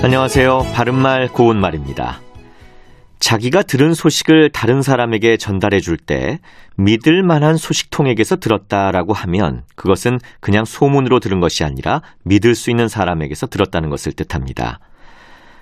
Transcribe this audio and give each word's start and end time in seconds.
안녕하세요. 0.00 0.60
바른말 0.74 1.26
고운말입니다. 1.26 2.20
자기가 3.18 3.64
들은 3.64 3.94
소식을 3.94 4.50
다른 4.50 4.80
사람에게 4.80 5.36
전달해 5.36 5.80
줄 5.80 5.96
때 5.96 6.38
믿을 6.76 7.24
만한 7.24 7.56
소식통에게서 7.56 8.36
들었다라고 8.36 9.12
하면 9.12 9.64
그것은 9.74 10.20
그냥 10.38 10.64
소문으로 10.64 11.18
들은 11.18 11.40
것이 11.40 11.64
아니라 11.64 12.00
믿을 12.24 12.54
수 12.54 12.70
있는 12.70 12.86
사람에게서 12.86 13.48
들었다는 13.48 13.90
것을 13.90 14.12
뜻합니다. 14.12 14.78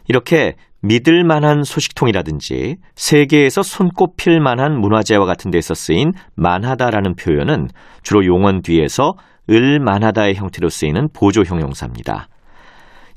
이렇게 0.06 0.56
믿을 0.82 1.24
만한 1.24 1.64
소식통이라든지 1.64 2.76
세계에서 2.94 3.62
손꼽힐 3.62 4.40
만한 4.40 4.78
문화재와 4.78 5.24
같은 5.24 5.50
데서 5.50 5.72
쓰인 5.72 6.12
만하다라는 6.34 7.16
표현은 7.16 7.70
주로 8.02 8.26
용언 8.26 8.60
뒤에서 8.60 9.14
을 9.48 9.80
만하다의 9.80 10.34
형태로 10.34 10.68
쓰이는 10.68 11.08
보조 11.14 11.42
형용사입니다. 11.42 12.28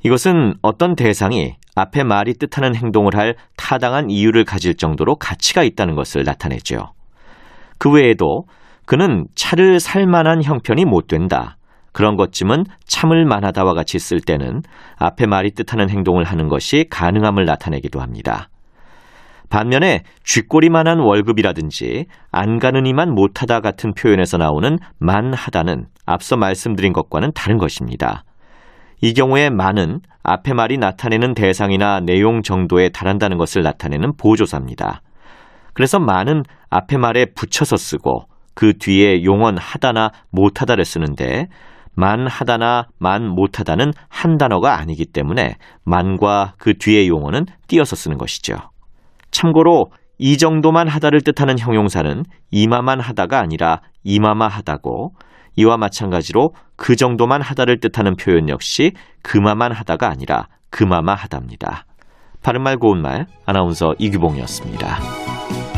이것은 0.02 0.54
어떤 0.62 0.96
대상이 0.96 1.56
앞에 1.74 2.04
말이 2.04 2.34
뜻하는 2.34 2.74
행동을 2.74 3.16
할 3.16 3.36
타당한 3.56 4.10
이유를 4.10 4.44
가질 4.44 4.76
정도로 4.76 5.16
가치가 5.16 5.62
있다는 5.62 5.94
것을 5.94 6.24
나타내죠. 6.24 6.92
그 7.78 7.90
외에도 7.90 8.44
그는 8.86 9.26
차를 9.34 9.78
살 9.78 10.06
만한 10.06 10.42
형편이 10.42 10.84
못 10.84 11.06
된다. 11.06 11.56
그런 11.92 12.16
것쯤은 12.16 12.64
참을 12.86 13.24
만하다와 13.24 13.74
같이 13.74 13.98
쓸 13.98 14.20
때는 14.20 14.62
앞에 14.96 15.26
말이 15.26 15.50
뜻하는 15.52 15.90
행동을 15.90 16.24
하는 16.24 16.48
것이 16.48 16.86
가능함을 16.90 17.44
나타내기도 17.44 18.00
합니다. 18.00 18.48
반면에 19.48 20.04
쥐꼬리만한 20.24 21.00
월급이라든지 21.00 22.06
안 22.30 22.58
가느니만 22.60 23.12
못하다 23.12 23.60
같은 23.60 23.92
표현에서 23.94 24.36
나오는 24.36 24.78
만하다는 24.98 25.86
앞서 26.06 26.36
말씀드린 26.36 26.92
것과는 26.92 27.32
다른 27.34 27.58
것입니다. 27.58 28.24
이 29.00 29.14
경우에 29.14 29.50
만은 29.50 30.00
앞에 30.22 30.52
말이 30.52 30.76
나타내는 30.76 31.34
대상이나 31.34 32.00
내용 32.00 32.42
정도에 32.42 32.90
달한다는 32.90 33.38
것을 33.38 33.62
나타내는 33.62 34.16
보조사입니다. 34.16 35.02
그래서 35.72 35.98
만은 35.98 36.42
앞에 36.68 36.98
말에 36.98 37.26
붙여서 37.34 37.76
쓰고 37.76 38.24
그 38.54 38.76
뒤에 38.78 39.24
용언 39.24 39.56
하다나 39.56 40.10
못하다를 40.30 40.84
쓰는데 40.84 41.46
만 41.94 42.26
하다나 42.26 42.88
만 42.98 43.26
못하다는 43.26 43.92
한 44.08 44.36
단어가 44.36 44.78
아니기 44.78 45.06
때문에 45.06 45.56
만과 45.84 46.54
그 46.58 46.76
뒤의 46.76 47.08
용어는 47.08 47.46
띄어서 47.68 47.96
쓰는 47.96 48.18
것이죠. 48.18 48.56
참고로 49.30 49.86
이 50.22 50.36
정도만 50.36 50.86
하다를 50.86 51.22
뜻하는 51.22 51.58
형용사는 51.58 52.24
이마만 52.50 53.00
하다가 53.00 53.40
아니라 53.40 53.80
이마마 54.04 54.48
하다고 54.48 55.14
이와 55.56 55.78
마찬가지로 55.78 56.54
그 56.76 56.94
정도만 56.94 57.40
하다를 57.40 57.80
뜻하는 57.80 58.16
표현 58.16 58.50
역시 58.50 58.92
그마만 59.22 59.72
하다가 59.72 60.10
아니라 60.10 60.48
그마마 60.68 61.14
하다입니다. 61.14 61.86
바른말 62.42 62.76
고운말 62.76 63.28
아나운서 63.46 63.94
이규봉이었습니다. 63.98 65.69